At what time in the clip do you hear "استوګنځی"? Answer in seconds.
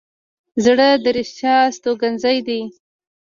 1.69-2.37